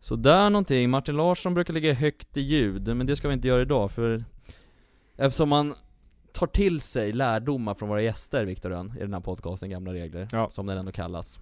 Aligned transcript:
Så 0.00 0.16
där 0.16 0.50
någonting, 0.50 0.90
Martin 0.90 1.16
Larsson 1.16 1.54
brukar 1.54 1.74
ligga 1.74 1.92
högt 1.94 2.36
i 2.36 2.40
ljud, 2.40 2.96
men 2.96 3.06
det 3.06 3.16
ska 3.16 3.28
vi 3.28 3.34
inte 3.34 3.48
göra 3.48 3.62
idag 3.62 3.90
för 3.90 4.24
Eftersom 5.16 5.48
man 5.48 5.74
tar 6.32 6.46
till 6.46 6.80
sig 6.80 7.12
lärdomar 7.12 7.74
från 7.74 7.88
våra 7.88 8.02
gäster, 8.02 8.44
Viktor 8.44 8.70
Rönn, 8.70 8.92
i 8.96 9.00
den 9.00 9.12
här 9.14 9.20
podcasten, 9.20 9.70
Gamla 9.70 9.92
Regler, 9.92 10.28
Ja. 10.32 10.48
som 10.50 10.66
den 10.66 10.78
ändå 10.78 10.92
kallas 10.92 11.40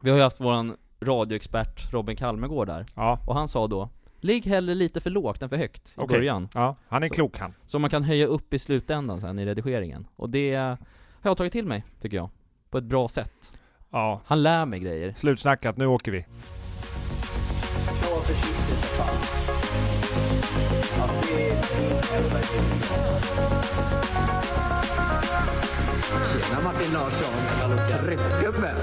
Vi 0.00 0.10
har 0.10 0.16
ju 0.16 0.22
haft 0.22 0.40
våran 0.40 0.76
radioexpert 1.00 1.92
Robin 1.92 2.16
Kalmegård 2.16 2.66
där, 2.66 2.86
Ja, 2.96 3.18
och 3.26 3.34
han 3.34 3.48
sa 3.48 3.66
då 3.66 3.88
Ligg 4.20 4.46
hellre 4.46 4.74
lite 4.74 5.00
för 5.00 5.10
lågt 5.10 5.42
än 5.42 5.48
för 5.48 5.56
högt 5.56 5.88
i 5.88 5.92
Okej. 5.96 6.16
början, 6.18 6.48
ja 6.54 6.76
han 6.88 7.02
är 7.02 7.08
Så- 7.08 7.14
klok 7.14 7.38
han. 7.38 7.54
så 7.66 7.78
man 7.78 7.90
kan 7.90 8.02
höja 8.02 8.26
upp 8.26 8.54
i 8.54 8.58
slutändan 8.58 9.20
sen 9.20 9.38
i 9.38 9.46
redigeringen. 9.46 10.06
Och 10.16 10.30
det 10.30 10.54
har 10.54 10.78
jag 11.22 11.36
tagit 11.36 11.52
till 11.52 11.66
mig, 11.66 11.84
tycker 12.00 12.16
jag. 12.16 12.30
På 12.70 12.78
ett 12.78 12.84
bra 12.84 13.08
sätt. 13.08 13.52
Ja, 13.90 14.20
Han 14.26 14.42
lär 14.42 14.66
mig 14.66 14.80
grejer. 14.80 15.12
slutsnackat, 15.16 15.76
nu 15.76 15.86
åker 15.86 16.12
vi. 16.12 16.24
Kör 18.08 18.20
försiktigt 18.20 18.84
för 18.84 19.02
fan. 19.02 19.16
Alltså 21.02 21.16
det 21.28 21.50
är 21.50 21.54
hälsa 22.12 22.38
Tjena 26.32 26.60
Martin 26.64 26.92
Larsson. 26.92 28.04
Tryckgubbe. 28.04 28.74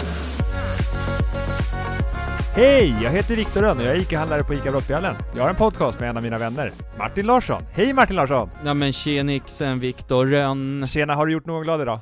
Hej! 2.55 2.95
Jag 3.03 3.11
heter 3.11 3.35
Viktor 3.35 3.61
Rönn 3.61 3.77
och 3.77 3.83
jag 3.83 3.95
är 3.95 3.99
ICA-handlare 3.99 4.43
på 4.43 4.53
ICA 4.53 4.71
Brottbjällen. 4.71 5.15
Jag 5.35 5.41
har 5.43 5.49
en 5.49 5.55
podcast 5.55 5.99
med 5.99 6.09
en 6.09 6.17
av 6.17 6.23
mina 6.23 6.37
vänner, 6.37 6.71
Martin 6.97 7.25
Larsson. 7.25 7.63
Hej 7.71 7.93
Martin 7.93 8.15
Larsson! 8.15 8.49
Ja 8.65 8.73
men 8.73 8.93
tjenixen 8.93 9.79
Viktor 9.79 10.25
Rönn. 10.25 10.87
Tjena, 10.87 11.15
har 11.15 11.25
du 11.25 11.33
gjort 11.33 11.45
någon 11.45 11.63
glad 11.63 11.81
idag? 11.81 11.99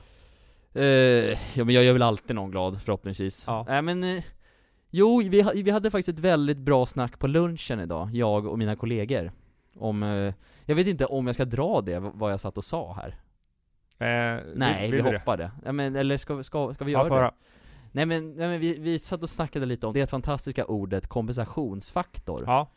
Eh, 0.75 0.83
ja 1.53 1.63
men 1.65 1.69
jag 1.69 1.83
gör 1.83 1.93
väl 1.93 2.01
alltid 2.01 2.35
någon 2.35 2.51
glad 2.51 2.81
förhoppningsvis. 2.81 3.43
Ja. 3.47 3.65
Nej 3.69 3.81
men, 3.81 4.03
eh, 4.03 4.23
jo 4.95 5.17
vi, 5.29 5.61
vi 5.63 5.71
hade 5.71 5.91
faktiskt 5.91 6.09
ett 6.19 6.25
väldigt 6.25 6.57
bra 6.57 6.85
snack 6.85 7.19
på 7.19 7.27
lunchen 7.27 7.79
idag, 7.79 8.09
jag 8.13 8.45
och 8.45 8.57
mina 8.59 8.75
kollegor. 8.75 9.31
Om, 9.75 10.03
eh, 10.03 10.33
jag 10.65 10.75
vet 10.75 10.87
inte 10.87 11.05
om 11.05 11.25
jag 11.27 11.35
ska 11.35 11.45
dra 11.45 11.81
det, 11.81 11.99
vad 11.99 12.31
jag 12.31 12.39
satt 12.39 12.57
och 12.57 12.63
sa 12.65 12.93
här. 12.93 13.09
Eh, 13.97 14.41
Nej, 14.55 14.91
vi 14.91 15.01
hoppar 15.01 15.37
det. 15.37 15.51
Ja, 15.65 15.71
men, 15.71 15.95
eller 15.95 16.17
ska, 16.17 16.35
vi- 16.35 16.43
ska, 16.43 16.73
ska 16.73 16.85
vi 16.85 16.91
Ja, 16.91 16.99
göra 16.99 17.09
få 17.09 17.15
det? 17.21 17.31
Nej 17.91 18.05
men, 18.05 18.31
nej, 18.35 18.47
men 18.47 18.59
vi, 18.59 18.77
vi 18.79 18.99
satt 18.99 19.23
och 19.23 19.29
snackade 19.29 19.65
lite 19.65 19.87
om 19.87 19.93
det 19.93 20.09
fantastiska 20.09 20.65
ordet 20.65 21.07
kompensationsfaktor. 21.07 22.43
Ja, 22.45 22.67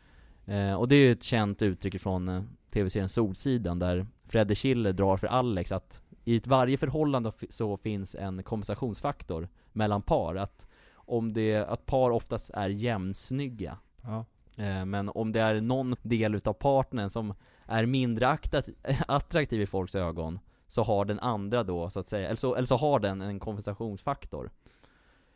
Eh, 0.49 0.73
och 0.73 0.87
det 0.87 0.95
är 0.95 0.99
ju 0.99 1.11
ett 1.11 1.23
känt 1.23 1.61
uttryck 1.61 2.01
från 2.01 2.29
eh, 2.29 2.41
tv-serien 2.73 3.09
Solsidan 3.09 3.79
där 3.79 4.05
Fredde 4.27 4.55
Schiller 4.55 4.93
drar 4.93 5.17
för 5.17 5.27
Alex 5.27 5.71
att 5.71 6.01
i 6.23 6.35
ett 6.37 6.47
varje 6.47 6.77
förhållande 6.77 7.31
så 7.49 7.77
finns 7.77 8.15
en 8.15 8.43
kompensationsfaktor 8.43 9.49
mellan 9.73 10.01
par. 10.01 10.35
Att 10.35 10.67
om 11.07 11.33
det, 11.33 11.55
att 11.55 11.85
par 11.85 12.11
oftast 12.11 12.49
är 12.53 12.69
jämnsnygga. 12.69 13.77
ja. 14.03 14.25
Eh, 14.57 14.85
men 14.85 15.09
om 15.09 15.31
det 15.31 15.39
är 15.39 15.61
någon 15.61 15.95
del 16.01 16.35
utav 16.35 16.53
partnern 16.53 17.09
som 17.09 17.33
är 17.65 17.85
mindre 17.85 18.27
attraktiv, 18.27 18.75
attraktiv 19.07 19.61
i 19.61 19.65
folks 19.65 19.95
ögon 19.95 20.39
så 20.67 20.83
har 20.83 21.05
den 21.05 21.19
andra 21.19 21.63
då 21.63 21.89
så 21.89 21.99
att 21.99 22.07
säga, 22.07 22.25
eller 22.25 22.35
så, 22.35 22.55
eller 22.55 22.65
så 22.65 22.75
har 22.75 22.99
den 22.99 23.21
en 23.21 23.39
kompensationsfaktor. 23.39 24.49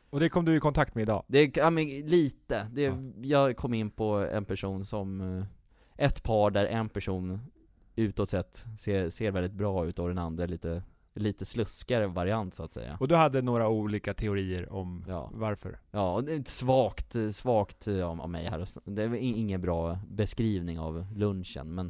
Och 0.09 0.19
det 0.19 0.30
kom 0.30 0.45
du 0.45 0.55
i 0.55 0.59
kontakt 0.59 0.95
med 0.95 1.02
idag? 1.02 1.23
Det 1.27 1.39
är, 1.39 1.52
ja, 1.55 1.69
men 1.69 1.88
lite. 1.88 2.67
Det, 2.72 2.81
Ja. 2.81 2.95
Jag 3.22 3.58
kom 3.58 3.73
in 3.73 3.89
på 3.89 4.05
en 4.31 4.45
person 4.45 4.86
som, 4.86 5.22
eh, 5.38 5.45
ett 6.05 6.23
par 6.23 6.52
där 6.52 6.66
en 6.66 6.89
person 6.89 7.39
utåt 7.95 8.30
sett 8.30 8.66
ser, 8.80 9.09
ser 9.09 9.31
väldigt 9.31 9.53
bra 9.53 9.86
ut 9.86 9.99
och 9.99 10.08
den 10.08 10.17
andra 10.17 10.45
lite, 10.45 10.83
lite 11.14 11.45
sluskare 11.45 12.08
variant 12.08 12.54
så 12.54 12.64
att 12.64 12.72
säga. 12.72 12.98
Och 13.00 13.08
du 13.08 13.16
hade 13.16 13.42
några 13.42 13.67
olika 13.70 14.14
teorier 14.14 14.73
om 14.73 15.04
Ja. 15.08 15.30
varför? 15.34 15.80
Ja, 15.92 16.14
och 16.16 16.23
det 16.23 16.34
är 16.34 16.40
ett 16.40 16.48
svagt, 16.48 17.16
svagt 17.31 17.88
eh, 17.88 18.09
av 18.22 18.30
mig 18.30 18.45
här. 18.45 18.66
Det 18.86 19.04
är 19.04 19.14
ingen 19.16 19.62
bra 19.62 20.00
beskrivning 20.08 20.80
av 20.80 21.06
lunchen 21.16 21.76
men 21.76 21.88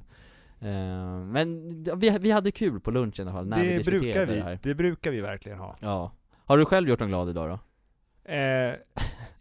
eh, 0.60 1.26
Men 1.26 1.84
vi, 2.00 2.18
vi 2.20 2.32
hade 2.32 2.52
kul 2.52 2.80
på 2.80 2.92
lunchen 2.92 3.28
i 3.28 3.30
alla 3.30 3.32
fall 3.40 3.48
när 3.48 3.62
vi 3.62 3.68
Det 3.70 3.78
diskuterade 3.78 4.02
brukar 4.14 4.26
det 4.26 4.34
vi, 4.34 4.40
här. 4.42 4.60
det 4.64 4.76
brukar 4.76 5.12
vi 5.12 5.22
verkligen 5.22 5.58
ha. 5.60 5.76
Ja. 5.80 6.12
Har 6.46 6.58
du 6.58 6.66
själv 6.66 6.90
gjort 6.90 7.00
någon 7.00 7.10
glad 7.10 7.30
idag 7.30 7.50
då? 7.50 7.60
Eh, 8.32 8.76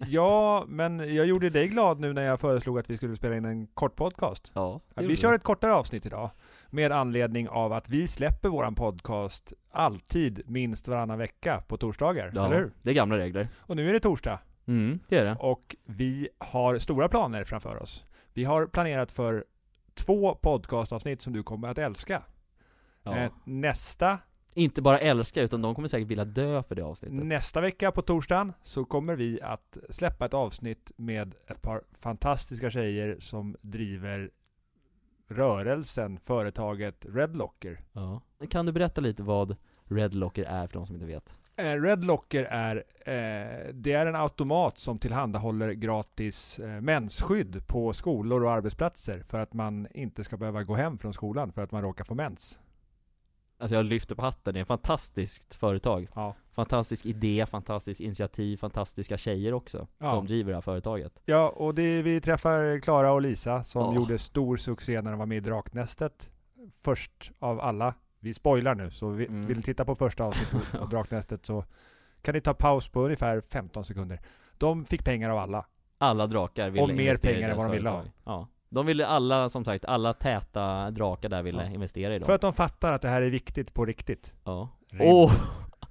ja, 0.09 0.65
men 0.69 1.15
jag 1.15 1.27
gjorde 1.27 1.51
dig 1.51 1.69
glad 1.69 2.01
nu 2.01 2.13
när 2.13 2.23
jag 2.23 2.41
föreslog 2.41 2.79
att 2.79 2.91
vi 2.91 2.97
skulle 2.97 3.17
spela 3.17 3.37
in 3.37 3.45
en 3.45 3.67
kort 3.67 3.97
podcast. 3.97 4.51
Ja. 4.55 4.81
det 4.95 5.07
Vi 5.07 5.17
kör 5.17 5.35
ett 5.35 5.43
kortare 5.43 5.73
avsnitt 5.75 6.07
idag. 6.07 6.31
Med 6.71 6.93
anledning 6.93 7.49
av 7.49 7.73
att 7.73 7.89
vi 7.89 8.09
släpper 8.09 8.49
våran 8.49 8.75
podcast 8.75 9.53
alltid 9.71 10.43
minst 10.47 10.89
varannan 10.89 11.19
vecka 11.19 11.63
på 11.69 11.77
torsdagar, 11.77 12.33
Ja, 12.35 12.45
eller 12.47 12.57
hur? 12.59 12.71
det 12.83 12.91
är 12.91 12.95
gamla 12.95 13.19
regler. 13.19 13.49
Och 13.57 13.77
nu 13.77 13.89
är 13.89 13.93
det 13.93 14.01
torsdag. 14.01 14.39
Mm, 14.67 15.01
det 15.09 15.17
är 15.19 15.25
det. 15.25 15.37
Och 15.41 15.77
vi 15.85 16.29
har 16.39 16.79
stora 16.79 17.09
planer 17.09 17.45
framför 17.45 17.83
oss. 17.83 18.05
Vi 18.33 18.45
har 18.45 18.67
planerat 18.67 19.13
för 19.13 19.45
två 19.95 20.35
podcastavsnitt 20.35 21.23
som 21.23 21.33
du 21.33 21.43
kommer 21.43 21.69
att 21.69 21.79
älska. 21.79 22.23
Ja. 23.03 23.17
Eh, 23.17 23.33
nästa, 23.45 24.19
Inte 24.55 24.83
bara 24.83 24.99
älska, 24.99 25.43
utan 25.43 25.63
de 25.63 25.75
kommer 25.75 25.89
säkert 25.89 26.09
vilja 26.09 26.25
dö 26.25 26.63
för 26.63 26.75
det 26.75 26.83
avsnittet. 26.85 27.27
nästa 27.27 27.61
vecka 27.61 27.93
på 27.93 28.03
torsdagen 28.03 28.53
så 28.65 28.85
kommer 28.85 29.17
vi 29.17 29.41
att 29.43 29.79
släppa 29.91 30.27
ett 30.27 30.35
avsnitt 30.35 30.93
med 30.97 31.35
ett 31.49 31.63
par 31.63 31.83
fantastiska 32.01 32.71
tjejer 32.71 33.17
som 33.21 33.57
driver 33.61 34.31
rörelsen, 35.31 36.19
företaget 36.25 37.07
Redlocker. 37.09 37.81
Ja. 37.93 38.21
Kan 38.51 38.67
du 38.67 38.73
berätta 38.73 39.01
lite 39.01 39.23
vad 39.23 39.57
Red 39.85 40.15
Locker 40.15 40.45
är 40.45 40.67
för 40.67 40.75
de 40.75 40.87
som 40.87 40.95
inte 40.95 41.07
vet? 41.07 41.37
Eh, 41.57 41.83
Redlocker 41.83 42.45
är, 42.45 42.77
eh, 43.01 43.75
det 43.75 43.93
är 43.93 44.07
en 44.07 44.17
automat 44.17 44.79
som 44.79 44.99
tillhandahåller 44.99 45.73
gratis 45.73 46.59
eh, 46.59 46.81
mensskydd 46.81 47.67
på 47.67 47.93
skolor 47.93 48.45
och 48.45 48.53
arbetsplatser 48.53 49.23
för 49.27 49.39
att 49.39 49.55
man 49.55 49.87
inte 49.95 50.25
ska 50.25 50.37
behöva 50.37 50.63
gå 50.63 50.75
hem 50.75 50.99
från 50.99 51.13
skolan 51.13 51.53
för 51.53 51.63
att 51.63 51.73
man 51.73 51.83
råkar 51.83 52.05
få 52.05 52.15
mens. 52.15 52.59
Alltså 53.61 53.75
jag 53.77 53.85
lyfter 53.85 54.15
på 54.15 54.23
hatten, 54.23 54.55
det 54.55 54.61
är 54.61 54.63
ett 54.63 54.69
fantastiskt 54.69 55.55
företag. 55.55 56.09
Ja. 56.15 56.35
Fantastisk 56.53 57.07
idé, 57.07 57.47
fantastiskt 57.51 58.01
initiativ, 58.01 58.57
fantastiska 58.57 59.17
tjejer 59.17 59.55
också 59.55 59.87
Ja. 59.99 60.11
som 60.11 60.27
driver 60.27 60.51
det 60.51 60.57
här 60.57 60.61
företaget. 60.63 61.23
Ja, 61.25 61.49
och 61.49 61.75
det, 61.75 62.03
vi 62.03 62.21
träffar 62.21 62.81
Klara 62.81 63.13
och 63.13 63.21
Lisa 63.23 63.65
som 63.65 63.83
Ja. 63.83 63.95
gjorde 63.95 64.19
stor 64.19 64.57
succé 64.57 65.03
när 65.03 65.11
de 65.11 65.19
var 65.19 65.27
med 65.27 65.37
i 65.37 65.41
Draknästet. 65.41 66.31
Först 66.83 67.31
av 67.39 67.61
alla. 67.61 67.95
Vi 68.21 68.35
spoilar 68.35 68.75
nu, 68.75 68.91
så 68.91 69.09
vi, 69.09 69.27
Mm. 69.27 69.47
vill 69.47 69.57
ni 69.57 69.63
titta 69.63 69.85
på 69.85 69.95
första 69.95 70.25
avsnittet 70.25 70.75
av 70.81 70.89
Draknästet 70.91 71.47
så 71.47 71.65
kan 72.23 72.35
ni 72.35 72.41
ta 72.41 72.55
paus 72.55 72.89
på 72.89 73.05
ungefär 73.05 73.41
15 73.41 73.85
sekunder. 73.85 74.21
De 74.59 74.85
fick 74.85 75.05
pengar 75.05 75.31
av 75.31 75.39
alla. 75.39 75.67
Alla 75.99 76.27
drakar 76.27 76.71
ville 76.71 76.83
Och 76.83 76.89
mer 76.91 77.17
pengar 77.17 77.49
än 77.49 77.57
vad 77.57 77.67
de 77.67 77.73
ville 77.73 77.91
ha. 77.91 78.03
Ja. 78.25 78.49
De 78.71 78.87
ville 78.87 79.07
alla, 79.07 79.49
som 79.49 79.65
sagt, 79.65 79.85
alla 79.85 80.13
täta 80.13 80.91
drakar 80.91 81.29
där 81.29 81.43
ville 81.43 81.65
Ja. 81.65 81.71
investera 81.75 82.15
i 82.15 82.19
dem. 82.19 82.27
För 82.27 82.35
att 82.35 82.41
de 82.41 82.53
fattar 82.53 82.93
att 82.93 83.03
det 83.03 83.09
här 83.09 83.23
är 83.23 83.31
viktigt 83.31 83.75
på 83.75 83.85
riktigt. 83.85 84.33
Ja. 84.45 84.69
Rim. 84.91 85.01
Åh! 85.03 85.33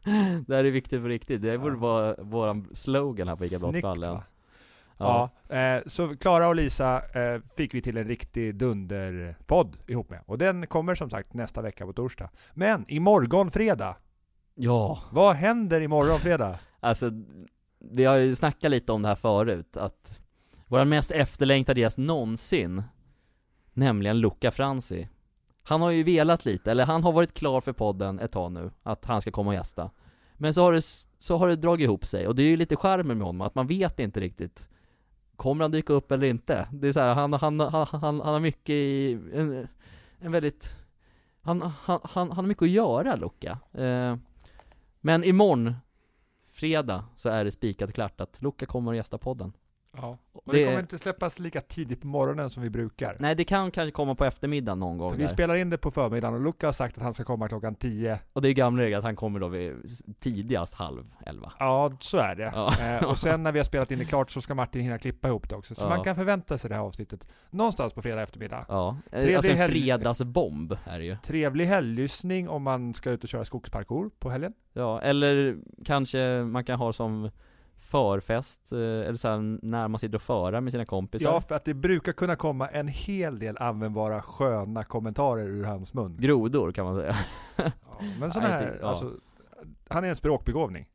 det 0.47 0.55
här 0.55 0.63
är 0.63 0.71
viktigt 0.71 1.01
på 1.01 1.07
riktigt. 1.07 1.41
Det 1.41 1.57
borde 1.57 1.75
Ja. 1.75 1.79
vara 1.79 2.15
våran 2.19 2.69
slogan 2.73 3.27
här 3.27 3.35
på 3.35 3.45
ICA 3.45 3.57
va? 3.59 4.23
Ja. 4.97 5.29
Ja, 5.47 5.55
eh, 5.57 5.81
så 5.87 6.15
Klara 6.17 6.47
och 6.47 6.55
Lisa 6.55 6.95
eh, 7.13 7.41
fick 7.57 7.73
vi 7.73 7.81
till 7.81 7.97
en 7.97 8.07
riktig 8.07 8.55
dunderpodd 8.55 9.77
ihop 9.87 10.09
med. 10.09 10.19
Och 10.25 10.37
den 10.37 10.67
kommer 10.67 10.95
som 10.95 11.09
sagt 11.09 11.33
nästa 11.33 11.61
vecka 11.61 11.85
på 11.85 11.93
torsdag. 11.93 12.29
Men 12.53 12.85
imorgon 12.87 13.51
fredag, 13.51 13.95
ja. 14.55 14.99
vad 15.11 15.35
händer 15.35 15.81
imorgon 15.81 16.19
fredag? 16.19 16.59
Alltså, 16.79 17.11
vi 17.79 18.05
har 18.05 18.15
ju 18.17 18.35
snackat 18.35 18.71
lite 18.71 18.91
om 18.91 19.01
det 19.01 19.07
här 19.07 19.15
förut, 19.15 19.77
att 19.77 20.19
våran 20.69 20.89
mest 20.89 21.11
efterlängtade 21.11 21.79
gäst 21.79 21.97
någonsin, 21.97 22.83
nämligen 23.73 24.19
Luca 24.19 24.51
Franzi. 24.51 25.09
Han 25.63 25.81
har 25.81 25.91
ju 25.91 26.03
velat 26.03 26.45
lite, 26.45 26.71
eller 26.71 26.85
han 26.85 27.03
har 27.03 27.11
varit 27.11 27.33
klar 27.33 27.61
för 27.61 27.73
podden 27.73 28.19
ett 28.19 28.31
tag 28.31 28.51
nu, 28.51 28.71
att 28.83 29.05
han 29.05 29.21
ska 29.21 29.31
komma 29.31 29.49
och 29.49 29.55
gästa. 29.55 29.91
Men 30.33 30.53
så 30.53 30.61
har 30.61 30.73
det, 30.73 30.81
så 31.19 31.37
har 31.37 31.47
det 31.47 31.55
dragit 31.55 31.83
ihop 31.83 32.05
sig, 32.05 32.27
och 32.27 32.35
det 32.35 32.43
är 32.43 32.47
ju 32.47 32.57
lite 32.57 32.75
charmen 32.75 33.17
med 33.17 33.27
honom, 33.27 33.41
att 33.41 33.55
man 33.55 33.67
vet 33.67 33.99
inte 33.99 34.19
riktigt 34.19 34.67
Kommer 35.39 35.63
han 35.63 35.71
dyka 35.71 35.93
upp 35.93 36.11
eller 36.11 36.27
inte? 36.27 36.67
Det 36.71 36.87
är 36.87 36.91
så 36.91 36.99
här, 36.99 37.13
han, 37.13 37.33
han, 37.33 37.59
han, 37.59 37.87
han, 37.91 38.01
han 38.01 38.19
har 38.19 38.39
mycket 38.39 38.73
i, 38.73 39.19
en, 39.33 39.67
en 40.19 40.31
väldigt 40.31 40.75
han, 41.41 41.61
han, 41.61 41.99
han, 42.03 42.27
han 42.27 42.31
har 42.31 42.43
mycket 42.43 42.63
att 42.63 42.69
göra 42.69 43.15
Luca 43.15 43.59
eh, 43.73 44.15
Men 45.01 45.23
imorgon 45.23 45.75
Fredag 46.45 47.05
så 47.15 47.29
är 47.29 47.45
det 47.45 47.51
spikat 47.51 47.93
klart 47.93 48.21
att 48.21 48.41
Luca 48.41 48.65
kommer 48.65 48.91
och 48.91 48.95
gästa 48.95 49.17
podden 49.17 49.53
Ja. 49.97 50.17
Och 50.33 50.53
Det- 50.53 50.59
det 50.59 50.65
kommer 50.65 50.79
inte 50.79 50.97
släppas 50.97 51.39
lika 51.39 51.61
tidigt 51.61 52.01
på 52.01 52.07
morgonen 52.07 52.49
som 52.49 52.63
vi 52.63 52.69
brukar. 52.69 53.15
Nej 53.19 53.35
det 53.35 53.43
kan 53.43 53.71
kanske 53.71 53.91
komma 53.91 54.15
på 54.15 54.25
eftermiddagen 54.25 54.79
någon 54.79 54.97
gång 54.97 55.17
vi 55.17 55.27
spelar 55.27 55.55
in 55.55 55.69
det 55.69 55.77
på 55.77 55.91
förmiddagen 55.91 56.33
och 56.35 56.41
Luca 56.41 56.67
har 56.67 56.71
sagt 56.73 56.97
att 56.97 57.03
han 57.03 57.13
ska 57.13 57.23
komma 57.23 57.47
klockan 57.47 57.75
10. 57.75 58.19
Och 58.33 58.41
det 58.41 58.49
är 58.49 58.53
gamla 58.53 58.83
regler 58.83 58.97
att 58.97 59.03
han 59.03 59.15
kommer 59.15 59.39
då 59.39 59.47
vid 59.47 59.73
tidigast 60.19 60.73
halv 60.73 61.03
elva 61.25 61.51
Ja, 61.59 61.91
så 61.99 62.17
är 62.17 62.35
det. 62.35 62.51
Ja. 62.55 62.73
Eh, 62.81 63.03
och 63.03 63.17
sen 63.17 63.43
när 63.43 63.51
vi 63.51 63.59
har 63.59 63.63
spelat 63.71 63.91
in 63.91 63.99
det 63.99 64.05
klart 64.05 64.31
så 64.31 64.41
ska 64.41 64.55
Martin 64.55 64.81
hinna 64.81 64.97
klippa 64.97 65.27
ihop 65.27 65.49
det 65.49 65.55
också. 65.55 65.75
Så 65.75 65.85
Ja. 65.85 65.89
man 65.89 66.03
kan 66.03 66.15
förvänta 66.15 66.57
sig 66.57 66.69
det 66.69 66.75
här 66.75 66.83
avsnittet 66.83 67.27
någonstans 67.49 67.93
på 67.93 68.01
fredag 68.01 68.21
eftermiddag. 68.21 68.65
Ja, 68.69 68.97
eh, 69.05 69.11
Trevlig 69.11 69.35
alltså 69.35 69.51
en 69.51 69.57
helg. 69.57 69.71
fredagsbomb 69.81 70.77
är 70.85 70.99
det 70.99 71.05
ju 71.05 71.17
Trevlig 71.23 71.65
helglyssning 71.65 72.49
om 72.49 72.63
man 72.63 72.93
ska 72.93 73.09
ut 73.11 73.23
och 73.23 73.29
köra 73.29 73.45
skogsparkour 73.45 74.09
på 74.19 74.29
helgen. 74.29 74.53
Ja, 74.73 75.01
eller 75.01 75.57
kanske 75.85 76.43
man 76.43 76.63
kan 76.63 76.79
ha 76.79 76.93
som 76.93 77.29
förfest, 77.89 78.71
eh, 78.71 78.77
eller 78.79 79.15
så 79.15 79.27
här, 79.27 79.65
när 79.65 79.87
man 79.87 79.99
sitter 79.99 80.15
och 80.15 80.21
förar 80.21 80.61
med 80.61 80.71
sina 80.73 80.85
kompisar. 80.85 81.29
Ja, 81.31 81.41
för 81.41 81.55
att 81.55 81.65
det 81.65 81.73
brukar 81.73 82.11
kunna 82.11 82.35
komma 82.35 82.67
en 82.67 82.87
hel 82.87 83.39
del 83.39 83.57
användbara 83.57 84.21
sköna 84.21 84.83
kommentarer 84.83 85.47
ur 85.47 85.63
hans 85.63 85.93
mun. 85.93 86.17
Grodor 86.19 86.71
kan 86.71 86.85
man 86.85 86.95
säga. 86.95 87.17
Ja, 88.01 88.05
men 88.19 88.31
sådana 88.31 88.49
här, 88.49 88.77
ja. 88.81 88.87
alltså, 88.87 89.11
han 89.89 90.03
är 90.03 90.07
en 90.09 90.15
språkbegåvning. 90.15 90.89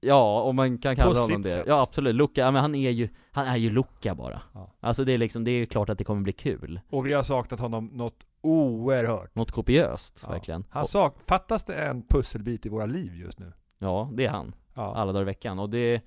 Ja, 0.00 0.42
om 0.42 0.56
man 0.56 0.78
kan 0.78 0.96
kalla 0.96 1.14
På 1.14 1.20
honom 1.20 1.42
det. 1.42 1.48
sätt. 1.48 1.64
Ja 1.66 1.82
absolut, 1.82 2.14
Luca, 2.14 2.40
ja, 2.40 2.50
men 2.50 2.62
han 2.62 2.74
är 2.74 2.90
ju, 2.90 3.08
han 3.30 3.46
är 3.46 3.56
ju 3.56 3.70
Luca 3.70 4.14
bara. 4.14 4.40
Ja. 4.54 4.70
Alltså 4.80 5.04
det 5.04 5.12
är 5.12 5.18
liksom, 5.18 5.44
det 5.44 5.50
är 5.50 5.66
klart 5.66 5.88
att 5.88 5.98
det 5.98 6.04
kommer 6.04 6.22
bli 6.22 6.32
kul. 6.32 6.80
Och 6.90 7.06
vi 7.06 7.12
har 7.12 7.22
saknat 7.22 7.60
honom 7.60 7.86
något 7.92 8.26
oerhört. 8.40 9.34
Något 9.34 9.50
kopiöst, 9.52 10.20
Ja. 10.22 10.30
verkligen. 10.30 10.64
Han 10.70 10.86
sak, 10.86 11.16
fattas 11.26 11.64
det 11.64 11.74
en 11.74 12.02
pusselbit 12.02 12.66
i 12.66 12.68
våra 12.68 12.86
liv 12.86 13.14
just 13.16 13.38
nu? 13.38 13.52
ja, 13.78 14.10
det 14.12 14.24
är 14.26 14.30
han. 14.30 14.54
Ja. 14.78 14.94
Alla 14.96 15.12
dagar 15.12 15.22
i 15.22 15.24
veckan. 15.24 15.58
Och 15.58 15.70
det 15.70 16.00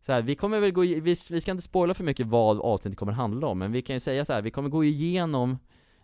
så 0.00 0.12
här, 0.12 0.22
vi 0.22 0.34
kommer 0.34 0.60
väl 0.60 0.72
gå, 0.72 0.80
vi, 0.80 1.00
vi 1.30 1.40
ska 1.40 1.50
inte 1.50 1.62
spoila 1.62 1.94
för 1.94 2.04
mycket 2.04 2.26
vad 2.26 2.60
avsnittet 2.60 2.98
kommer 2.98 3.12
handla 3.12 3.46
om, 3.46 3.58
men 3.58 3.72
vi 3.72 3.82
kan 3.82 3.96
ju 3.96 4.00
säga 4.00 4.24
så 4.24 4.32
här, 4.32 4.42
vi 4.42 4.50
kommer 4.50 4.68
gå 4.68 4.84
igenom 4.84 5.58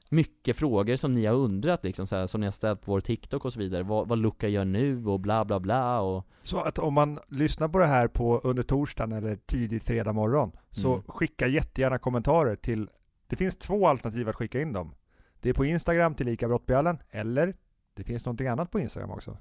mycket 0.09 0.57
frågor 0.57 0.97
som 0.97 1.15
ni 1.15 1.27
har 1.27 1.35
undrat 1.35 1.85
liksom 1.85 2.07
så 2.07 2.17
här, 2.17 2.27
som 2.27 2.41
ni 2.41 2.47
har 2.47 2.53
ställt 2.53 2.81
på 2.83 2.93
vår 2.93 3.01
TikTok 3.01 3.45
och 3.45 3.53
så 3.53 3.59
vidare. 3.59 3.83
Vad, 3.83 4.09
vad 4.09 4.19
Luca 4.19 4.49
gör 4.49 4.65
nu 4.65 5.07
och 5.07 5.21
bla 5.21 5.45
bla 5.45 5.61
bla 5.61 6.01
och 6.01 6.27
Så 6.43 6.61
att 6.61 6.79
om 6.79 6.95
man 6.95 7.19
lyssnar 7.29 7.69
på 7.69 7.79
det 7.79 7.87
här 7.87 8.09
på 8.09 8.39
under 8.39 8.63
torsdagen 8.63 9.13
eller 9.13 9.37
tidigt 9.37 9.85
fredag 9.85 10.13
morgon, 10.13 10.53
så 10.71 10.93
Mm. 10.93 11.03
skicka 11.07 11.47
jättegärna 11.47 11.99
kommentarer 11.99 12.57
till, 12.57 12.89
det 13.27 13.37
finns 13.37 13.57
två 13.59 13.87
alternativ 13.89 14.29
att 14.29 14.37
skicka 14.37 14.61
in 14.61 14.73
dem. 14.73 14.95
Det 15.41 15.49
är 15.49 15.55
på 15.55 15.65
Instagram 15.65 16.15
till 16.15 16.27
Lika 16.27 16.49
Brottbjallen, 16.49 16.99
eller 17.11 17.55
det 17.95 18.05
finns 18.05 18.25
någonting 18.25 18.47
annat 18.47 18.71
på 18.71 18.81
Instagram 18.81 19.11
också. 19.11 19.37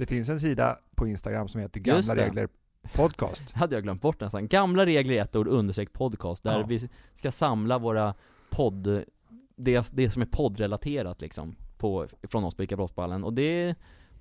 Det 0.00 0.06
finns 0.06 0.28
en 0.28 0.40
sida 0.40 0.78
på 0.94 1.06
Instagram 1.06 1.48
som 1.48 1.60
heter 1.60 1.80
Gamla. 1.80 2.16
Regler 2.16 2.48
Podcast. 2.94 3.42
Det 3.48 3.54
hade 3.58 3.74
jag 3.74 3.82
glömt 3.82 4.02
bort 4.02 4.20
nästan. 4.20 4.48
Gamla 4.48 4.86
regler 4.86 5.14
i 5.14 5.18
ett 5.18 5.36
ord, 5.36 5.48
understreck 5.48 5.92
podcast, 5.92 6.42
där 6.42 6.58
Ja. 6.58 6.66
vi 6.66 6.88
ska 7.14 7.32
samla 7.32 7.78
våra 7.78 8.14
podd, 8.50 9.04
det, 9.56 9.90
det 9.92 10.10
som 10.10 10.22
är 10.22 10.26
poddrelaterat 10.26 11.20
liksom, 11.20 11.56
på, 11.78 12.06
från 12.22 12.44
oss 12.44 12.54
på 12.54 12.62
Ica 12.62 12.76
Brottballen. 12.76 13.24
Och 13.24 13.32
det, 13.32 13.74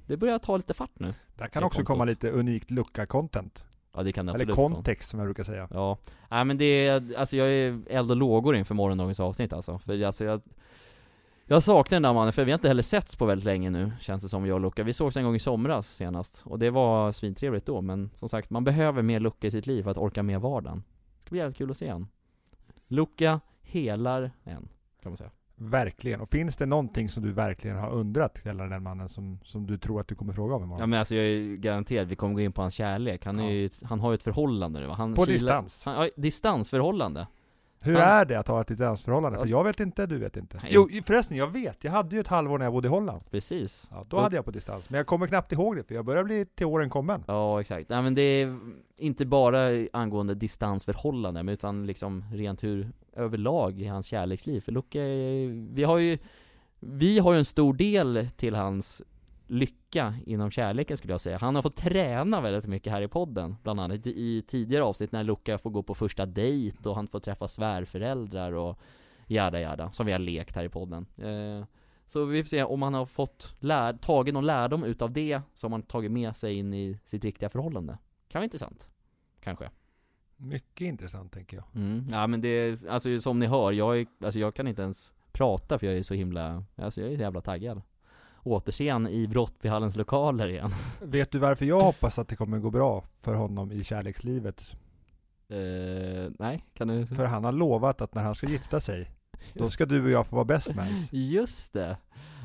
det 0.08 0.18
börjar 0.18 0.40
ta 0.40 0.58
lite 0.58 0.74
fart 0.74 1.00
nu. 1.00 1.14
Där 1.36 1.48
kan 1.48 1.64
också 1.64 1.78
kontot. 1.78 1.88
komma 1.88 2.06
lite 2.06 2.30
unikt 2.30 2.72
lucka-content. 2.72 3.64
Ja 3.94 4.04
det 4.04 4.12
kan 4.12 4.26
det 4.26 4.34
Eller 4.34 4.54
kontext 4.54 5.10
som 5.10 5.20
jag 5.20 5.28
brukar 5.28 5.44
säga. 5.44 5.68
Ja, 5.72 5.98
nej 6.30 6.46
men 6.46 6.58
det 6.58 6.88
är, 6.88 7.16
alltså 7.18 7.38
jag 7.38 7.50
är 7.52 7.82
eld 7.90 8.12
och 8.12 8.18
lågor 8.18 8.56
inför 8.56 8.76
morgondagens 8.76 9.20
avsnitt 9.20 9.54
alltså. 9.54 9.80
För 9.80 10.04
alltså 10.04 10.26
jag, 10.26 10.42
jag 11.50 11.64
saknar 11.64 11.96
den 11.96 12.04
där 12.04 12.14
mannen, 12.14 12.34
för 12.34 12.46
vi 12.46 12.52
har 12.52 12.58
inte 12.58 12.68
heller 12.68 12.84
setts 12.84 13.16
på 13.16 13.26
väldigt 13.26 13.46
länge 13.46 13.70
nu, 13.70 13.92
känns 14.00 14.24
det 14.24 14.30
som, 14.30 14.46
jag 14.46 14.56
och 14.56 14.62
Luca. 14.62 14.84
Vi 14.84 14.94
sågs 14.94 15.18
en 15.18 15.24
gång 15.24 15.36
i 15.36 15.40
somras 15.40 15.88
senast, 15.88 16.42
och 16.46 16.60
det 16.60 16.70
var 16.70 17.12
svintrevligt 17.12 17.66
då, 17.66 17.82
men 17.82 18.10
som 18.16 18.30
sagt, 18.30 18.50
man 18.50 18.64
behöver 18.64 19.02
mer 19.02 19.20
Luca 19.20 19.48
i 19.48 19.52
sitt 19.52 19.68
liv 19.68 19.84
för 19.84 19.92
att 19.92 19.98
orka 19.98 20.24
med 20.24 20.42
vardagen. 20.42 20.84
Det 21.18 21.22
ska 21.22 21.30
bli 21.30 21.40
jävligt 21.40 21.58
kul 21.58 21.72
att 21.72 21.78
se 21.78 21.90
han. 21.90 22.08
Luca 22.88 23.40
helar 23.62 24.32
en, 24.44 24.70
kan 25.02 25.12
man 25.12 25.18
säga. 25.18 25.32
Verkligen. 25.62 26.22
Och 26.22 26.30
finns 26.30 26.56
det 26.58 26.66
någonting 26.66 27.10
som 27.10 27.24
du 27.24 27.32
verkligen 27.32 27.78
har 27.78 27.92
undrat 27.94 28.40
gällande 28.46 28.76
den 28.76 28.84
mannen 28.84 29.10
som, 29.10 29.40
som 29.44 29.68
du 29.68 29.78
tror 29.78 30.02
att 30.02 30.08
du 30.08 30.16
kommer 30.16 30.34
fråga 30.34 30.56
om 30.56 30.64
imorgon? 30.64 30.80
Ja 30.80 30.86
men 30.86 31.00
alltså 31.00 31.16
jag 31.16 31.26
är 31.26 31.30
ju 31.30 31.58
garanterad, 31.58 32.08
vi 32.08 32.16
kommer 32.16 32.34
gå 32.36 32.42
in 32.42 32.52
på 32.52 32.62
hans 32.62 32.74
kärlek. 32.74 33.26
Han 33.26 33.40
är 33.40 33.44
Ja. 33.44 33.50
ju, 33.52 33.70
han 33.84 34.00
har 34.00 34.12
ju 34.12 34.16
ett 34.16 34.24
förhållande 34.24 34.80
nu 34.80 34.88
va? 34.88 34.94
Han 34.94 35.14
på 35.14 35.22
kilar- 35.26 35.34
distans. 35.34 35.86
Han, 35.86 35.96
ja, 36.06 36.10
distansförhållande. 36.16 37.28
Hur 37.82 37.94
Han- 37.94 38.04
är 38.04 38.26
det 38.26 38.36
att 38.40 38.48
ha 38.48 38.62
ett 38.62 38.68
distansförhållande? 38.68 39.38
Ja. 39.38 39.42
För 39.42 39.50
jag 39.50 39.64
vet 39.64 39.80
inte, 39.80 40.06
du 40.06 40.18
vet 40.18 40.38
inte. 40.38 40.58
Nej. 40.64 40.72
Jo 40.72 40.90
förresten, 41.06 41.38
jag 41.38 41.48
vet. 41.48 41.84
Jag 41.84 41.92
hade 41.92 42.16
ju 42.16 42.20
ett 42.20 42.28
halvår 42.28 42.58
när 42.58 42.66
jag 42.66 42.74
bodde 42.74 42.88
i 42.88 42.92
Holland. 42.92 43.22
Precis. 43.32 43.88
Ja, 43.92 44.06
då 44.10 44.20
hade 44.20 44.36
jag 44.36 44.46
på 44.46 44.52
distans. 44.52 44.90
Men 44.90 44.98
jag 44.98 45.08
kommer 45.08 45.28
knappt 45.28 45.52
ihåg 45.52 45.76
det, 45.76 45.84
för 45.84 45.96
jag 45.96 46.06
börjar 46.06 46.24
bli 46.24 46.46
till 46.46 46.66
åren 46.66 46.90
kommen. 46.90 47.24
Ja, 47.28 47.62
exakt. 47.62 47.90
Nej 47.90 48.02
men 48.02 48.16
det 48.16 48.22
är 48.22 48.60
inte 48.98 49.26
bara 49.26 49.88
angående 49.94 50.36
distansförhållande, 50.36 51.44
men 51.44 51.54
utan 51.54 51.86
liksom 51.86 52.24
rent 52.34 52.64
hur 52.64 52.92
överlag 53.16 53.82
i 53.82 53.86
hans 53.86 54.06
kärleksliv. 54.06 54.62
För 54.62 54.72
Luca 54.72 55.02
är, 55.02 55.74
vi 55.74 55.84
har 55.84 55.98
ju, 55.98 56.18
vi 56.80 57.20
har 57.20 57.32
ju 57.34 57.38
en 57.40 57.46
stor 57.46 57.74
del 57.74 58.28
till 58.38 58.56
hans 58.56 59.02
lycka 59.50 60.16
inom 60.26 60.52
kärleken 60.52 60.98
skulle 60.98 61.14
jag 61.14 61.22
säga. 61.22 61.38
Han 61.38 61.56
har 61.56 61.62
fått 61.62 61.76
träna 61.76 62.42
väldigt 62.42 62.68
mycket 62.68 62.94
här 62.94 63.02
i 63.02 63.08
podden, 63.08 63.56
bland 63.64 63.80
annat 63.80 64.08
i, 64.08 64.42
tidigare 64.48 64.84
avsnitt 64.84 65.12
när 65.12 65.24
Luca 65.24 65.58
får 65.58 65.70
gå 65.70 65.84
på 65.84 65.96
första 65.96 66.26
dejt 66.26 66.90
och 66.90 66.96
han 66.96 67.08
får 67.08 67.20
träffa 67.20 67.48
svärföräldrar 67.48 68.52
och 68.52 68.80
jada 69.28 69.60
jada, 69.62 69.92
som 69.92 70.06
vi 70.06 70.12
har 70.12 70.20
lekt 70.20 70.56
här 70.56 70.64
i 70.64 70.70
podden. 70.70 71.06
Eh, 71.18 71.66
så 72.08 72.26
vi 72.26 72.44
får 72.44 72.48
se 72.48 72.64
om 72.64 72.82
han 72.82 72.94
har 72.94 73.06
fått 73.06 73.56
lär, 73.60 73.94
tagit 73.94 74.34
någon 74.34 74.46
lärdom 74.46 74.84
utav 74.84 75.12
det 75.12 75.42
som 75.54 75.72
han 75.72 75.82
tagit 75.82 76.12
med 76.12 76.36
sig 76.36 76.54
in 76.54 76.74
i 76.74 77.00
sitt 77.06 77.24
riktiga 77.24 77.50
förhållande. 77.50 77.98
Kan 78.28 78.40
vara 78.40 78.44
intressant. 78.44 78.90
Kanske. 79.40 79.70
Mycket 80.38 80.86
intressant 80.86 81.34
tänker 81.34 81.58
jag. 81.58 81.66
Mm. 81.76 82.06
Ja 82.12 82.28
men 82.28 82.42
det 82.42 82.48
är, 82.48 82.90
alltså 82.90 83.20
som 83.20 83.40
ni 83.40 83.46
hör, 83.46 83.72
jag 83.72 84.00
är, 84.00 84.06
alltså 84.24 84.40
jag 84.40 84.56
kan 84.56 84.68
inte 84.68 84.82
ens 84.82 85.14
prata 85.32 85.80
för 85.80 85.88
jag 85.88 85.98
är 85.98 86.04
så 86.04 86.14
himla, 86.14 86.64
alltså 86.76 87.02
jag 87.02 87.12
är 87.12 87.16
så 87.16 87.22
jävla 87.22 87.42
taggad. 87.42 87.82
Återseende 88.50 89.12
i 89.12 89.28
Brottbyhallens 89.28 89.96
lokaler 89.96 90.48
igen. 90.48 90.70
Vet 91.02 91.32
du 91.32 91.40
varför 91.40 91.66
jag 91.66 91.82
hoppas 91.82 92.20
att 92.20 92.28
det 92.28 92.36
kommer 92.36 92.60
gå 92.60 92.70
bra 92.70 93.04
för 93.20 93.34
honom 93.34 93.72
i 93.72 93.84
kärlekslivet? 93.84 94.76
Eh, 95.50 96.32
nej, 96.40 96.66
kan 96.74 96.88
du? 96.88 97.06
För 97.06 97.26
han 97.26 97.44
har 97.44 97.52
lovat 97.52 98.02
att 98.02 98.16
när 98.16 98.24
han 98.24 98.36
ska 98.36 98.48
gifta 98.48 98.80
sig, 98.80 99.12
då 99.54 99.70
ska 99.70 99.86
du 99.86 100.04
och 100.04 100.10
jag 100.10 100.28
få 100.28 100.36
vara 100.36 100.46
best 100.46 100.76
mans. 100.76 101.10
Just 101.12 101.74
det. 101.74 101.98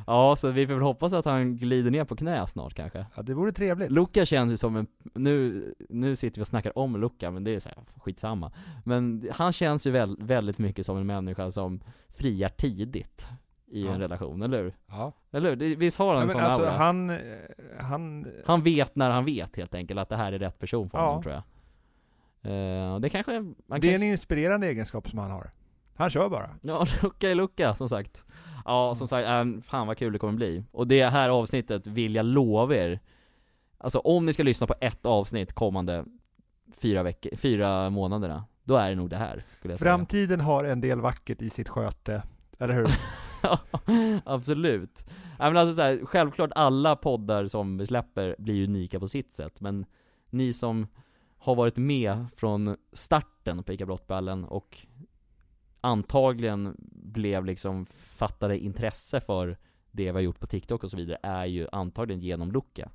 Ja, 0.06 0.36
så 0.36 0.50
vi 0.50 0.66
får 0.66 0.74
väl 0.74 0.82
hoppas 0.82 1.12
att 1.12 1.24
han 1.24 1.56
glider 1.56 1.90
ner 1.90 2.04
på 2.04 2.16
knä 2.16 2.46
snart 2.46 2.74
kanske. 2.74 3.06
Ja, 3.14 3.22
det 3.22 3.34
vore 3.34 3.52
trevligt. 3.52 3.90
Luca 3.90 4.24
känns 4.26 4.52
ju 4.52 4.56
som 4.56 4.76
en, 4.76 4.86
nu, 5.14 5.74
nu 5.88 6.16
sitter 6.16 6.38
vi 6.38 6.42
och 6.42 6.46
snackar 6.46 6.78
om 6.78 7.00
Luca, 7.00 7.30
men 7.30 7.44
det 7.44 7.54
är 7.54 7.60
så 7.60 7.68
här, 7.68 7.78
skitsamma. 7.96 8.52
Men 8.84 9.28
han 9.32 9.52
känns 9.52 9.86
ju 9.86 9.90
väl, 9.90 10.16
väldigt 10.20 10.58
mycket 10.58 10.86
som 10.86 10.96
en 10.96 11.06
människa 11.06 11.50
som 11.50 11.80
friar 12.08 12.48
tidigt 12.48 13.28
i 13.74 13.84
Ja. 13.84 13.92
en 13.92 14.00
relation, 14.00 14.42
eller 14.42 14.62
hur? 14.62 14.74
Ja. 14.86 15.12
Eller 15.32 15.56
hur? 15.56 15.76
Visst 15.76 15.98
har 15.98 16.14
han 16.14 16.22
en 16.22 16.30
sån 16.30 16.40
alltså, 16.40 16.62
aura? 16.62 16.70
Han, 16.70 17.18
han, 17.80 18.26
han, 18.46 18.62
vet 18.62 18.96
när 18.96 19.10
han 19.10 19.24
vet 19.24 19.56
helt 19.56 19.74
enkelt 19.74 20.00
att 20.00 20.08
det 20.08 20.16
här 20.16 20.32
är 20.32 20.38
rätt 20.38 20.58
person 20.58 20.90
för 20.90 20.98
Ja. 20.98 21.06
honom 21.06 21.22
tror 21.22 21.34
jag. 21.34 21.42
Eh, 22.42 22.98
det 23.00 23.08
kanske, 23.08 23.32
man 23.40 23.54
det 23.80 23.88
är 23.88 23.92
kanske 23.92 23.94
en 23.94 24.02
inspirerande 24.02 24.66
egenskap 24.66 25.08
som 25.08 25.18
han 25.18 25.30
har. 25.30 25.50
Han 25.96 26.10
kör 26.10 26.28
bara. 26.28 26.50
Ja, 26.62 26.86
lucka 27.02 27.30
är 27.30 27.34
lucka 27.34 27.74
som 27.74 27.88
sagt. 27.88 28.24
Ja, 28.64 28.94
som 28.94 29.08
sagt, 29.08 29.28
fan 29.66 29.86
vad 29.86 29.96
kul 29.98 30.12
det 30.12 30.18
kommer 30.18 30.32
bli. 30.32 30.64
Och 30.72 30.86
det 30.86 31.04
här 31.04 31.28
avsnittet 31.28 31.86
vill 31.86 32.14
jag 32.14 32.26
lova 32.26 32.74
er, 32.74 33.00
alltså 33.78 33.98
om 33.98 34.26
ni 34.26 34.32
ska 34.32 34.42
lyssna 34.42 34.66
på 34.66 34.74
ett 34.80 35.06
avsnitt 35.06 35.52
kommande 35.52 36.04
fyra 36.76 37.02
veckor, 37.02 37.36
fyra 37.36 37.90
månaderna, 37.90 38.44
då 38.64 38.76
är 38.76 38.90
det 38.90 38.96
nog 38.96 39.10
det 39.10 39.16
här. 39.16 39.44
Framtiden 39.78 40.40
har 40.40 40.64
en 40.64 40.80
del 40.80 41.00
vackert 41.00 41.42
i 41.42 41.50
sitt 41.50 41.68
sköte. 41.68 42.22
Eller 42.58 42.74
hur? 42.74 42.88
Ja, 43.86 44.20
absolut. 44.24 45.04
Ja, 45.38 45.44
men 45.44 45.56
alltså 45.56 45.74
så 45.74 45.82
här, 45.82 46.00
självklart 46.04 46.50
alla 46.54 46.96
poddar 46.96 47.46
som 47.46 47.78
vi 47.78 47.86
släpper 47.86 48.36
blir 48.38 48.64
unika 48.64 49.00
på 49.00 49.08
sitt 49.08 49.34
sätt, 49.34 49.60
men 49.60 49.86
ni 50.30 50.52
som 50.52 50.86
har 51.38 51.54
varit 51.54 51.76
med 51.76 52.26
från 52.36 52.76
starten 52.92 53.62
på 53.62 53.72
ICA 53.72 53.86
Brottballen 53.86 54.44
och 54.44 54.86
antagligen 55.80 56.76
blev 56.92 57.44
liksom 57.44 57.86
fattade 57.86 58.58
intresse 58.58 59.20
för 59.20 59.58
det 59.90 60.04
vi 60.04 60.10
har 60.10 60.20
gjort 60.20 60.40
på 60.40 60.46
TikTok 60.46 60.84
och 60.84 60.90
så 60.90 60.96
vidare, 60.96 61.18
är 61.22 61.44
ju 61.44 61.68
antagligen 61.72 62.20
genom 62.20 62.52
Luca. 62.52 62.90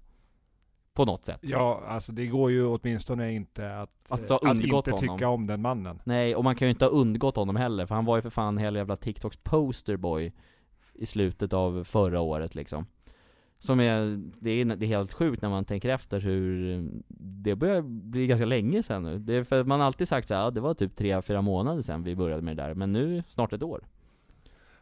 På 0.99 1.05
något 1.05 1.25
sätt. 1.25 1.39
Ja, 1.41 1.81
alltså 1.87 2.11
det 2.11 2.27
går 2.27 2.51
ju 2.51 2.65
åtminstone 2.65 3.31
inte 3.31 3.77
att, 3.77 3.89
Att 4.09 4.31
eh, 4.31 4.35
att 4.35 4.55
inte 4.55 4.75
honom. 4.75 4.99
tycka 4.99 5.29
om 5.29 5.47
den 5.47 5.61
mannen. 5.61 6.01
Nej, 6.03 6.35
och 6.35 6.43
man 6.43 6.55
kan 6.55 6.67
ju 6.67 6.69
inte 6.69 6.85
ha 6.85 6.89
undgått 6.89 7.35
honom 7.35 7.55
heller, 7.55 7.85
för 7.85 7.95
han 7.95 8.05
var 8.05 8.15
ju 8.15 8.21
för 8.21 8.29
fan 8.29 8.57
hela 8.57 8.79
jävla 8.79 8.95
TikToks 8.95 9.37
posterboy 9.37 10.33
i 10.93 11.05
slutet 11.05 11.53
av 11.53 11.83
förra 11.83 12.21
året 12.21 12.55
liksom. 12.55 12.85
Som 13.59 13.79
är, 13.79 14.21
det 14.39 14.49
är, 14.51 14.65
det 14.65 14.85
är 14.85 14.87
helt 14.87 15.13
sjukt 15.13 15.41
när 15.41 15.49
man 15.49 15.65
tänker 15.65 15.89
efter 15.89 16.19
hur, 16.19 16.83
det 17.17 17.55
börjar 17.55 17.81
bli 17.81 18.27
ganska 18.27 18.45
länge 18.45 18.83
sedan 18.83 19.03
nu. 19.03 19.19
Det 19.19 19.33
är 19.35 19.43
för 19.43 19.61
att 19.61 19.67
man 19.67 19.81
alltid 19.81 20.07
sagt 20.07 20.27
så 20.27 20.33
här, 20.35 20.41
ja, 20.41 20.51
det 20.51 20.61
var 20.61 20.73
typ 20.73 20.99
3-4 20.99 21.41
månader 21.41 21.81
sedan 21.81 22.03
vi 22.03 22.15
började 22.15 22.41
med 22.41 22.57
det 22.57 22.63
där, 22.63 22.73
men 22.73 22.91
nu 22.91 23.23
snart 23.27 23.53
ett 23.53 23.63
år. 23.63 23.83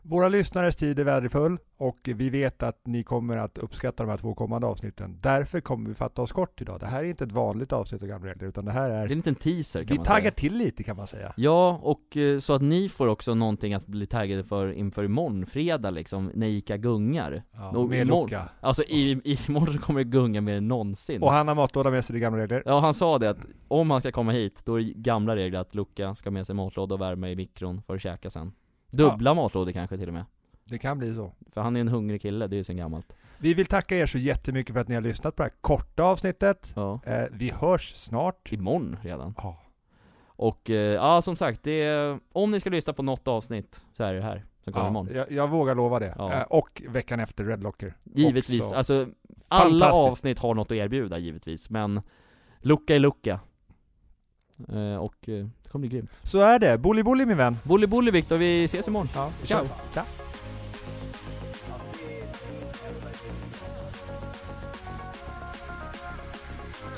Våra 0.10 0.30
lyssnares 0.30 0.76
tid 0.76 1.00
är 1.00 1.04
värdefull 1.04 1.58
och 1.78 1.98
vi 2.04 2.30
vet 2.30 2.64
att 2.64 2.82
ni 2.86 3.04
kommer 3.04 3.38
att 3.38 3.58
uppskatta 3.58 4.04
de 4.04 4.10
här 4.10 4.18
två 4.18 4.34
kommande 4.36 4.68
avsnitten. 4.68 5.20
Därför 5.22 5.60
kommer 5.62 5.90
vi 5.90 5.96
fatta 5.96 6.22
oss 6.22 6.32
kort 6.32 6.62
idag. 6.62 6.80
Det 6.80 6.86
här 6.86 7.00
är 7.00 7.04
inte 7.08 7.24
ett 7.24 7.32
vanligt 7.32 7.74
avsnitt 7.74 8.02
av 8.02 8.08
Gamla 8.08 8.30
Regler, 8.30 8.48
utan 8.48 8.66
det 8.66 8.72
här 8.72 8.90
Det 8.90 8.96
är 8.96 9.00
är... 9.00 9.12
en 9.12 9.18
liten 9.18 9.36
teaser 9.36 9.80
kan 9.84 9.88
Vi 9.88 9.98
man 9.98 10.06
taggar 10.06 10.22
säga. 10.22 10.32
till 10.32 10.54
lite 10.58 10.84
kan 10.84 10.98
man 10.98 11.08
säga. 11.08 11.34
Ja, 11.38 11.80
och 11.84 12.18
eh, 12.18 12.40
så 12.40 12.54
att 12.54 12.62
ni 12.62 12.90
får 12.90 13.08
också 13.08 13.36
någonting 13.36 13.74
att 13.74 13.88
bli 13.88 14.08
taggade 14.08 14.44
för 14.44 14.72
inför 14.72 15.04
imorgon, 15.04 15.46
fredag 15.46 15.90
liksom, 15.92 16.32
när 16.36 16.48
Ica 16.48 16.78
gungar. 16.78 17.44
Ja, 17.54 17.72
med 17.84 18.02
imorgon. 18.02 18.24
Luca. 18.30 18.50
Alltså 18.60 18.84
i, 18.84 19.12
i 19.24 19.38
imorgon 19.48 19.74
så 19.74 19.80
kommer 19.80 20.00
det 20.04 20.10
gunga 20.10 20.42
mer 20.42 20.56
än 20.56 20.68
någonsin. 20.68 21.24
Och 21.24 21.32
han 21.32 21.48
har 21.48 21.56
matlåda 21.56 21.90
med 21.92 22.06
sig 22.06 22.16
i 22.16 22.20
Gamla 22.20 22.40
Regler. 22.42 22.64
Ja, 22.66 22.80
han 22.80 22.94
sa 22.94 23.18
det 23.20 23.30
att 23.30 23.40
om 23.68 23.92
han 23.92 24.00
ska 24.00 24.12
komma 24.12 24.32
hit, 24.32 24.62
då 24.66 24.80
är 24.80 24.84
det 24.84 24.94
gamla 24.94 25.36
regler 25.36 25.60
att 25.60 25.76
Luca 25.76 26.16
ska 26.16 26.32
med 26.32 26.46
sig 26.48 26.56
matlåda 26.56 26.96
och 26.96 27.02
värma 27.02 27.30
i 27.30 27.36
mikron 27.36 27.82
för 27.82 27.96
att 27.96 28.02
käka 28.02 28.30
sen. 28.30 28.52
Dubbla 28.92 29.34
matlådor 29.34 29.72
kanske 29.72 29.98
till 29.98 30.08
och 30.08 30.14
med. 30.14 30.26
Det 30.64 30.78
kan 30.78 30.98
bli 31.00 31.14
så. 31.14 31.32
För 31.54 31.62
han 31.62 31.76
är 31.76 31.80
en 31.82 31.88
hungrig 31.88 32.22
kille, 32.22 32.48
det 32.48 32.56
är 32.56 32.58
ju 32.58 32.64
sen 32.64 32.78
gammalt. 32.78 33.16
Vi 33.38 33.54
vill 33.54 33.66
tacka 33.66 33.98
er 33.98 34.06
så 34.06 34.18
jättemycket 34.18 34.74
för 34.74 34.82
att 34.82 34.88
ni 34.88 34.96
har 34.96 35.02
lyssnat 35.02 35.36
på 35.36 35.44
det 35.44 35.50
här 35.50 35.56
korta 35.62 36.04
avsnittet. 36.04 36.74
Ja. 36.76 37.00
Eh, 37.06 37.24
vi 37.32 37.52
hörs 37.52 37.96
snart. 37.96 38.52
Imorgon 38.52 38.98
redan. 39.02 39.34
Ja. 39.38 39.58
Och 40.26 40.70
eh, 40.70 40.76
ja, 40.94 41.22
som 41.22 41.36
sagt, 41.36 41.64
det 41.64 41.72
är, 41.84 42.20
om 42.34 42.52
ni 42.52 42.60
ska 42.60 42.70
lyssna 42.70 42.94
på 42.94 43.04
något 43.04 43.28
avsnitt 43.28 43.84
så 43.94 44.04
är 44.04 44.14
det 44.14 44.22
här 44.22 44.46
som 44.64 44.74
kommer 44.74 44.86
Ja, 44.86 44.90
imorgon. 44.90 45.16
jag, 45.16 45.32
jag 45.32 45.48
vågar 45.48 45.76
lova 45.76 46.00
det. 46.00 46.16
Ja. 46.18 46.34
Eh, 46.34 46.44
och 46.44 46.82
veckan 46.90 47.20
efter 47.20 47.44
Red 47.44 47.64
Locker. 47.64 47.94
Givetvis, 48.04 48.62
Också 48.62 48.76
alltså 48.76 49.08
alla 49.48 49.92
avsnitt 49.92 50.40
har 50.40 50.54
något 50.54 50.72
att 50.72 50.78
erbjuda 50.78 51.18
givetvis, 51.18 51.70
men 51.70 52.02
lucka 52.62 52.96
är 52.96 53.00
lucka. 53.00 53.40
Eh, 54.70 54.96
och 54.96 55.30
eh, 55.30 55.46
det 55.64 55.70
kommer 55.70 55.88
bli 55.88 55.98
grymt. 55.98 56.12
Så 56.24 56.40
är 56.40 56.60
det. 56.60 56.78
Bully 56.78 57.04
bully 57.04 57.26
min 57.26 57.38
vän. 57.38 57.58
Bully 57.64 57.88
bully 57.88 58.12
Viktor, 58.12 58.38
vi 58.38 58.64
ses 58.64 58.88
imorgon. 58.88 59.10
Ja, 59.16 59.32
vi 59.42 59.48
Ciao. 59.48 59.66
Ciao. 59.94 60.06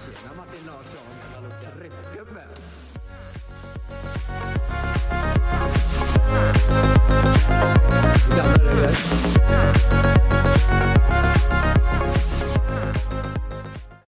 Tjena 0.06 0.34
Martin 0.38 0.66
Larsson, 0.66 1.52
tryckgubben! 1.78 2.48